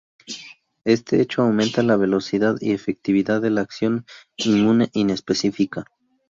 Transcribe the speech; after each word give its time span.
Este 0.83 1.21
hecho 1.21 1.43
aumenta 1.43 1.83
la 1.83 1.95
velocidad 1.95 2.55
y 2.59 2.71
efectividad 2.71 3.39
de 3.39 3.51
la 3.51 3.61
acción 3.61 4.07
inmune 4.35 4.89
inespecífica. 4.93 5.85